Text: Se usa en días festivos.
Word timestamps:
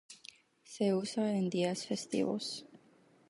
Se 0.63 0.95
usa 0.95 1.37
en 1.37 1.51
días 1.51 1.85
festivos. 1.85 2.65